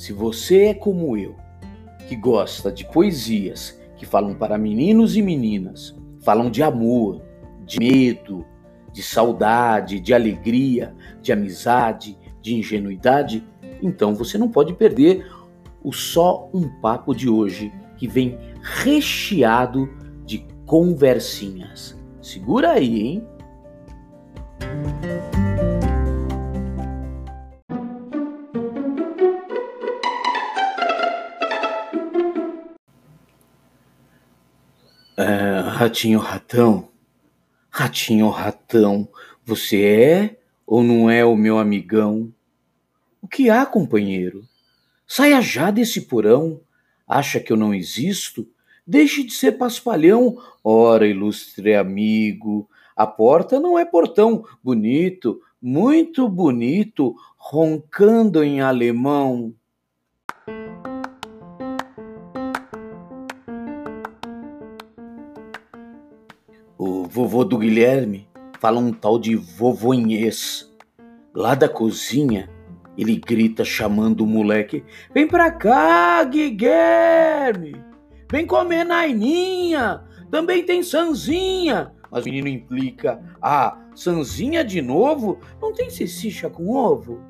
Se 0.00 0.14
você 0.14 0.68
é 0.68 0.74
como 0.74 1.14
eu, 1.14 1.36
que 2.08 2.16
gosta 2.16 2.72
de 2.72 2.86
poesias 2.86 3.78
que 3.98 4.06
falam 4.06 4.34
para 4.34 4.56
meninos 4.56 5.14
e 5.14 5.20
meninas, 5.20 5.94
falam 6.20 6.50
de 6.50 6.62
amor, 6.62 7.20
de 7.66 7.78
medo, 7.78 8.46
de 8.94 9.02
saudade, 9.02 10.00
de 10.00 10.14
alegria, 10.14 10.94
de 11.20 11.32
amizade, 11.32 12.16
de 12.40 12.54
ingenuidade, 12.54 13.46
então 13.82 14.14
você 14.14 14.38
não 14.38 14.48
pode 14.48 14.72
perder 14.72 15.30
o 15.84 15.92
Só 15.92 16.48
um 16.54 16.66
Papo 16.80 17.14
de 17.14 17.28
hoje, 17.28 17.70
que 17.98 18.08
vem 18.08 18.38
recheado 18.62 19.86
de 20.24 20.46
conversinhas. 20.64 21.94
Segura 22.22 22.70
aí, 22.70 23.02
hein? 23.02 23.26
É, 35.22 35.60
ratinho 35.60 36.18
ratão, 36.18 36.88
ratinho 37.68 38.30
ratão, 38.30 39.06
você 39.44 39.82
é 39.82 40.40
ou 40.66 40.82
não 40.82 41.10
é 41.10 41.22
o 41.22 41.36
meu 41.36 41.58
amigão? 41.58 42.32
O 43.20 43.28
que 43.28 43.50
há, 43.50 43.66
companheiro? 43.66 44.42
Saia 45.06 45.42
já 45.42 45.70
desse 45.70 46.06
porão. 46.06 46.62
Acha 47.06 47.38
que 47.38 47.52
eu 47.52 47.56
não 47.58 47.74
existo? 47.74 48.48
Deixe 48.86 49.22
de 49.22 49.34
ser 49.34 49.58
paspalhão. 49.58 50.38
Ora, 50.64 51.06
ilustre 51.06 51.74
amigo, 51.74 52.66
a 52.96 53.06
porta 53.06 53.60
não 53.60 53.78
é 53.78 53.84
portão. 53.84 54.42
Bonito, 54.64 55.38
muito 55.60 56.30
bonito, 56.30 57.14
roncando 57.36 58.42
em 58.42 58.62
alemão. 58.62 59.54
O 66.82 67.04
vovô 67.04 67.44
do 67.44 67.58
Guilherme 67.58 68.26
fala 68.58 68.80
um 68.80 68.90
tal 68.90 69.18
de 69.18 69.36
vovonhês. 69.36 70.72
Lá 71.34 71.54
da 71.54 71.68
cozinha, 71.68 72.48
ele 72.96 73.16
grita 73.16 73.66
chamando 73.66 74.22
o 74.22 74.26
moleque: 74.26 74.82
Vem 75.12 75.28
pra 75.28 75.50
cá, 75.50 76.24
Guilherme! 76.24 77.76
Vem 78.32 78.46
comer 78.46 78.84
naininha! 78.84 80.04
Também 80.30 80.64
tem 80.64 80.82
sanzinha! 80.82 81.92
Mas 82.10 82.24
o 82.24 82.28
menino 82.30 82.48
implica: 82.48 83.22
Ah, 83.42 83.78
sanzinha 83.94 84.64
de 84.64 84.80
novo? 84.80 85.38
Não 85.60 85.74
tem 85.74 85.90
cecicha 85.90 86.48
com 86.48 86.74
ovo? 86.74 87.20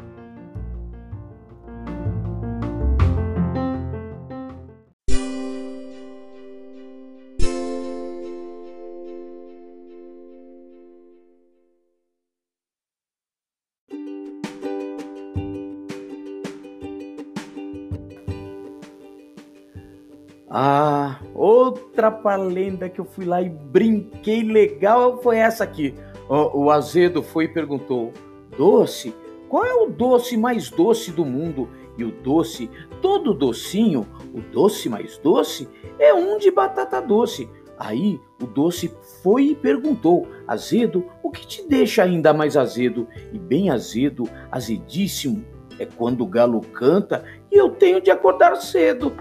Ah, 20.52 21.20
outra 21.32 22.10
palenda 22.10 22.88
que 22.88 23.00
eu 23.00 23.04
fui 23.04 23.24
lá 23.24 23.40
e 23.40 23.48
brinquei 23.48 24.42
legal 24.42 25.22
foi 25.22 25.36
essa 25.36 25.62
aqui. 25.62 25.94
O, 26.28 26.64
o 26.64 26.70
Azedo 26.72 27.22
foi 27.22 27.44
e 27.44 27.48
perguntou: 27.48 28.12
Doce? 28.58 29.14
Qual 29.48 29.64
é 29.64 29.72
o 29.72 29.86
doce 29.86 30.36
mais 30.36 30.68
doce 30.68 31.12
do 31.12 31.24
mundo? 31.24 31.68
E 31.96 32.02
o 32.02 32.10
doce, 32.10 32.68
todo 33.00 33.32
docinho, 33.32 34.06
o 34.34 34.40
doce 34.40 34.88
mais 34.88 35.18
doce, 35.18 35.68
é 35.98 36.12
um 36.12 36.36
de 36.36 36.50
batata 36.50 37.00
doce. 37.00 37.48
Aí 37.78 38.20
o 38.42 38.46
doce 38.46 38.92
foi 39.22 39.50
e 39.50 39.54
perguntou: 39.54 40.26
Azedo, 40.48 41.06
o 41.22 41.30
que 41.30 41.46
te 41.46 41.68
deixa 41.68 42.02
ainda 42.02 42.34
mais 42.34 42.56
azedo? 42.56 43.06
E 43.32 43.38
bem 43.38 43.70
azedo, 43.70 44.28
azedíssimo, 44.50 45.44
é 45.78 45.86
quando 45.86 46.22
o 46.22 46.26
galo 46.26 46.60
canta 46.60 47.24
e 47.52 47.56
eu 47.56 47.70
tenho 47.70 48.00
de 48.00 48.10
acordar 48.10 48.56
cedo. 48.56 49.14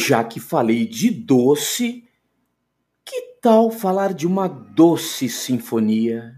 Já 0.00 0.24
que 0.24 0.40
falei 0.40 0.86
de 0.86 1.10
doce, 1.10 2.08
que 3.04 3.20
tal 3.40 3.70
falar 3.70 4.14
de 4.14 4.26
uma 4.26 4.48
doce 4.48 5.28
sinfonia? 5.28 6.34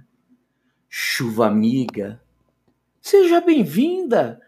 Chuva 0.88 1.46
amiga, 1.46 2.20
seja 3.00 3.40
bem-vinda. 3.40 4.40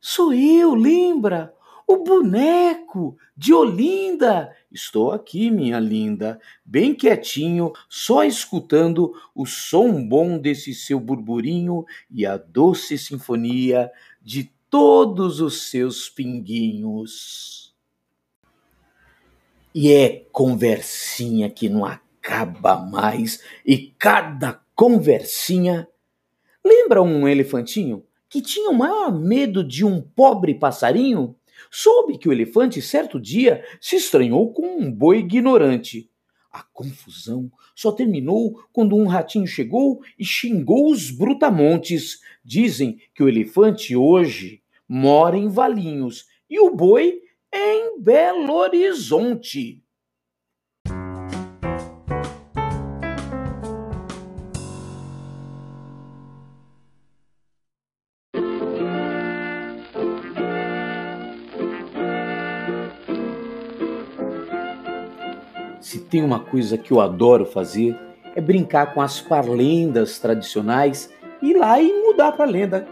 Sou 0.00 0.32
eu, 0.32 0.74
lembra? 0.74 1.52
O 1.86 2.04
boneco 2.04 3.18
de 3.36 3.52
Olinda. 3.52 4.54
Estou 4.70 5.10
aqui, 5.10 5.50
minha 5.50 5.80
linda, 5.80 6.40
bem 6.64 6.94
quietinho, 6.94 7.72
só 7.88 8.22
escutando 8.22 9.12
o 9.34 9.44
som 9.44 10.06
bom 10.06 10.38
desse 10.38 10.72
seu 10.72 11.00
burburinho 11.00 11.84
e 12.08 12.24
a 12.24 12.36
doce 12.36 12.96
sinfonia 12.96 13.90
de 14.22 14.52
todos 14.70 15.40
os 15.40 15.68
seus 15.68 16.08
pinguinhos. 16.08 17.69
E 19.74 19.92
é 19.92 20.26
conversinha 20.32 21.48
que 21.48 21.68
não 21.68 21.84
acaba 21.84 22.76
mais, 22.76 23.40
e 23.64 23.94
cada 23.98 24.60
conversinha. 24.74 25.86
Lembra 26.64 27.02
um 27.02 27.28
elefantinho 27.28 28.04
que 28.28 28.42
tinha 28.42 28.70
o 28.70 28.74
maior 28.74 29.12
medo 29.12 29.62
de 29.62 29.84
um 29.84 30.00
pobre 30.00 30.54
passarinho? 30.54 31.36
Soube 31.70 32.18
que 32.18 32.28
o 32.28 32.32
elefante, 32.32 32.82
certo 32.82 33.20
dia, 33.20 33.64
se 33.80 33.96
estranhou 33.96 34.52
com 34.52 34.66
um 34.78 34.90
boi 34.90 35.18
ignorante. 35.18 36.10
A 36.52 36.64
confusão 36.64 37.50
só 37.76 37.92
terminou 37.92 38.60
quando 38.72 38.96
um 38.96 39.06
ratinho 39.06 39.46
chegou 39.46 40.00
e 40.18 40.24
xingou 40.24 40.90
os 40.90 41.12
brutamontes. 41.12 42.20
Dizem 42.44 42.98
que 43.14 43.22
o 43.22 43.28
elefante 43.28 43.94
hoje 43.94 44.62
mora 44.88 45.36
em 45.36 45.48
Valinhos 45.48 46.26
e 46.48 46.58
o 46.58 46.74
boi 46.74 47.20
em 47.52 48.00
Belo 48.00 48.52
Horizonte. 48.54 49.82
Se 65.80 65.98
tem 65.98 66.22
uma 66.22 66.38
coisa 66.38 66.78
que 66.78 66.92
eu 66.92 67.00
adoro 67.00 67.44
fazer 67.44 67.98
é 68.36 68.40
brincar 68.40 68.94
com 68.94 69.00
as 69.00 69.20
parlendas 69.20 70.20
tradicionais 70.20 71.12
e 71.42 71.50
ir 71.50 71.56
lá 71.56 71.80
e 71.80 71.92
mudar 71.92 72.32
para 72.32 72.48
lenda. 72.48 72.86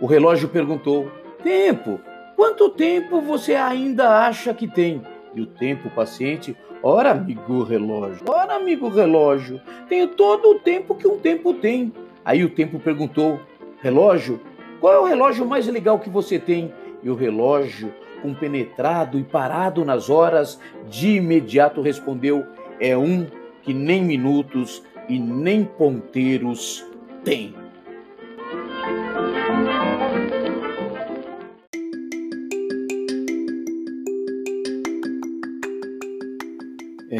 O 0.00 0.06
relógio 0.06 0.48
perguntou: 0.48 1.10
Tempo, 1.42 2.00
Quanto 2.36 2.68
tempo 2.68 3.22
você 3.22 3.54
ainda 3.54 4.26
acha 4.26 4.52
que 4.52 4.68
tem? 4.68 5.00
E 5.34 5.40
o 5.40 5.46
tempo 5.46 5.88
paciente, 5.88 6.54
ora, 6.82 7.12
amigo 7.12 7.62
relógio, 7.62 8.26
ora, 8.28 8.56
amigo 8.56 8.90
relógio, 8.90 9.58
tenho 9.88 10.08
todo 10.08 10.50
o 10.50 10.58
tempo 10.58 10.94
que 10.94 11.08
um 11.08 11.18
tempo 11.18 11.54
tem. 11.54 11.90
Aí 12.22 12.44
o 12.44 12.50
tempo 12.50 12.78
perguntou: 12.78 13.40
Relógio, 13.80 14.38
qual 14.80 14.92
é 14.92 14.98
o 14.98 15.04
relógio 15.04 15.46
mais 15.46 15.66
legal 15.66 15.98
que 15.98 16.10
você 16.10 16.38
tem? 16.38 16.74
E 17.02 17.08
o 17.08 17.14
relógio, 17.14 17.90
compenetrado 18.20 19.18
e 19.18 19.24
parado 19.24 19.82
nas 19.82 20.10
horas, 20.10 20.60
de 20.90 21.16
imediato 21.16 21.80
respondeu: 21.80 22.44
É 22.78 22.94
um 22.98 23.26
que 23.62 23.72
nem 23.72 24.04
minutos 24.04 24.82
e 25.08 25.18
nem 25.18 25.64
ponteiros 25.64 26.84
tem. 27.24 27.54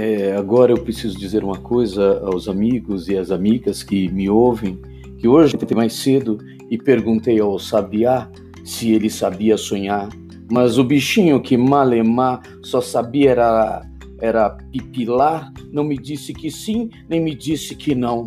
É, 0.08 0.36
agora 0.36 0.70
eu 0.70 0.78
preciso 0.78 1.18
dizer 1.18 1.42
uma 1.42 1.58
coisa 1.58 2.20
aos 2.24 2.46
amigos 2.46 3.08
e 3.08 3.18
às 3.18 3.32
amigas 3.32 3.82
que 3.82 4.08
me 4.08 4.30
ouvem, 4.30 4.78
que 5.18 5.26
hoje 5.26 5.56
mais 5.74 5.94
cedo 5.94 6.38
e 6.70 6.78
perguntei 6.78 7.40
ao 7.40 7.58
sabiá 7.58 8.30
se 8.64 8.92
ele 8.92 9.10
sabia 9.10 9.56
sonhar, 9.56 10.08
mas 10.48 10.78
o 10.78 10.84
bichinho 10.84 11.42
que 11.42 11.56
malemar 11.56 12.40
só 12.62 12.80
sabia 12.80 13.32
era, 13.32 13.82
era 14.20 14.50
pipilar, 14.70 15.52
não 15.72 15.82
me 15.82 15.98
disse 15.98 16.32
que 16.32 16.52
sim, 16.52 16.88
nem 17.08 17.20
me 17.20 17.34
disse 17.34 17.74
que 17.74 17.92
não. 17.92 18.26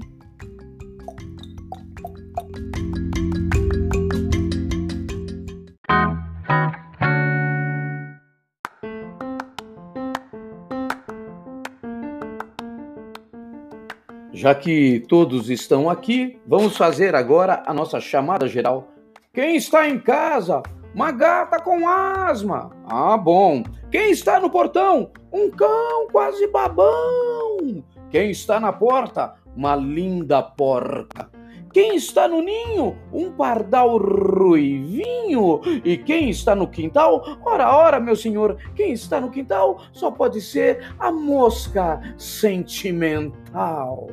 Já 14.32 14.54
que 14.54 15.00
todos 15.08 15.50
estão 15.50 15.90
aqui, 15.90 16.40
vamos 16.46 16.78
fazer 16.78 17.16
agora 17.16 17.64
a 17.66 17.74
nossa 17.74 18.00
chamada 18.00 18.48
geral. 18.48 18.88
Quem 19.34 19.56
está 19.56 19.88
em 19.88 20.00
casa? 20.00 20.62
Uma 20.94 21.12
gata 21.12 21.60
com 21.60 21.88
asma. 21.88 22.72
Ah, 22.86 23.18
bom. 23.18 23.64
Quem 23.92 24.12
está 24.12 24.40
no 24.40 24.50
portão? 24.50 25.12
Um 25.34 25.50
cão 25.50 26.08
quase 26.12 26.48
babão. 26.48 27.84
Quem 28.12 28.30
está 28.30 28.60
na 28.60 28.72
porta? 28.72 29.34
Uma 29.56 29.76
linda 29.76 30.44
porca. 30.44 31.30
Quem 31.74 31.96
está 31.96 32.28
no 32.28 32.42
ninho? 32.42 32.98
Um 33.14 33.32
pardal 33.32 33.98
ruivinho. 33.98 35.62
E 35.84 35.98
quem 35.98 36.30
está 36.30 36.56
no 36.56 36.68
quintal? 36.68 37.40
Ora, 37.46 37.76
ora, 37.76 38.00
meu 38.00 38.16
senhor, 38.16 38.58
quem 38.76 38.94
está 38.94 39.22
no 39.22 39.30
quintal 39.30 39.82
só 39.92 40.10
pode 40.10 40.42
ser 40.42 40.94
a 41.00 41.12
mosca 41.12 42.02
sentimental. 42.18 44.08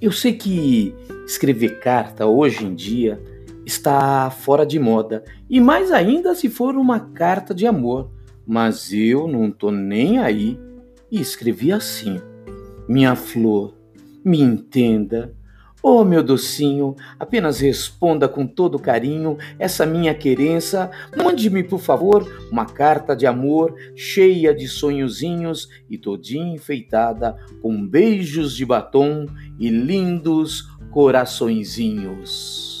Eu 0.00 0.12
sei 0.12 0.32
que 0.34 0.94
escrever 1.26 1.80
carta 1.80 2.26
hoje 2.26 2.64
em 2.64 2.74
dia 2.74 3.20
está 3.66 4.30
fora 4.30 4.64
de 4.64 4.78
moda, 4.78 5.24
e 5.50 5.60
mais 5.60 5.90
ainda 5.90 6.34
se 6.34 6.48
for 6.48 6.76
uma 6.76 7.00
carta 7.00 7.54
de 7.54 7.66
amor, 7.66 8.10
mas 8.46 8.92
eu 8.92 9.26
não 9.28 9.50
tô 9.50 9.70
nem 9.70 10.18
aí 10.18 10.58
e 11.10 11.20
escrevi 11.20 11.72
assim: 11.72 12.20
Minha 12.88 13.16
flor, 13.16 13.74
me 14.24 14.40
entenda, 14.40 15.34
Oh, 15.80 16.02
meu 16.04 16.24
docinho, 16.24 16.96
apenas 17.20 17.60
responda 17.60 18.28
com 18.28 18.44
todo 18.44 18.80
carinho 18.80 19.38
essa 19.60 19.86
minha 19.86 20.12
querença. 20.12 20.90
Mande-me, 21.16 21.62
por 21.62 21.78
favor, 21.78 22.28
uma 22.50 22.66
carta 22.66 23.14
de 23.14 23.28
amor 23.28 23.76
cheia 23.94 24.52
de 24.52 24.66
sonhozinhos 24.66 25.68
e 25.88 25.96
todinha 25.96 26.52
enfeitada 26.52 27.36
com 27.62 27.86
beijos 27.86 28.56
de 28.56 28.66
batom 28.66 29.26
e 29.56 29.70
lindos 29.70 30.68
coraçõezinhos. 30.90 32.76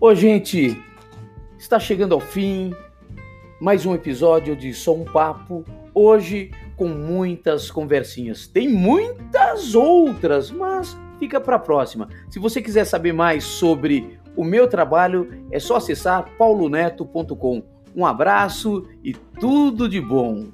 Ô, 0.00 0.14
gente, 0.14 0.85
Está 1.58 1.80
chegando 1.80 2.14
ao 2.14 2.20
fim 2.20 2.74
mais 3.58 3.86
um 3.86 3.94
episódio 3.94 4.54
de 4.54 4.74
Só 4.74 4.94
um 4.94 5.04
Papo. 5.04 5.64
Hoje 5.94 6.50
com 6.76 6.86
muitas 6.86 7.70
conversinhas. 7.70 8.46
Tem 8.46 8.68
muitas 8.68 9.74
outras, 9.74 10.50
mas 10.50 10.96
fica 11.18 11.40
para 11.40 11.56
a 11.56 11.58
próxima. 11.58 12.08
Se 12.28 12.38
você 12.38 12.60
quiser 12.60 12.84
saber 12.84 13.14
mais 13.14 13.42
sobre 13.42 14.18
o 14.36 14.44
meu 14.44 14.68
trabalho, 14.68 15.44
é 15.50 15.58
só 15.58 15.76
acessar 15.76 16.28
pauloneto.com. 16.36 17.62
Um 17.96 18.04
abraço 18.04 18.86
e 19.02 19.14
tudo 19.14 19.88
de 19.88 20.00
bom. 20.00 20.48